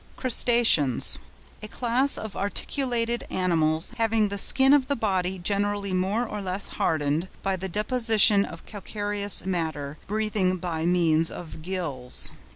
CRUSTACEANS.—A 0.17 1.67
class 1.67 2.17
of 2.17 2.35
articulated 2.35 3.23
animals, 3.29 3.93
having 3.99 4.29
the 4.29 4.37
skin 4.39 4.73
of 4.73 4.87
the 4.87 4.95
body 4.95 5.37
generally 5.37 5.93
more 5.93 6.25
or 6.27 6.41
less 6.41 6.69
hardened 6.69 7.27
by 7.43 7.55
the 7.55 7.69
deposition 7.69 8.43
of 8.43 8.65
calcareous 8.65 9.45
matter, 9.45 9.99
breathing 10.07 10.57
by 10.57 10.87
means 10.87 11.29
of 11.29 11.61
gills. 11.61 12.31